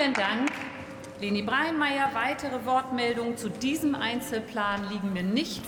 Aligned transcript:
Vielen 0.00 0.14
Dank. 0.14 0.50
Leni 1.20 1.42
Breinmeier, 1.42 2.12
weitere 2.14 2.64
Wortmeldungen 2.64 3.36
zu 3.36 3.50
diesem 3.50 3.94
Einzelplan 3.94 4.88
liegen 4.88 5.12
mir 5.12 5.22
nicht 5.22 5.62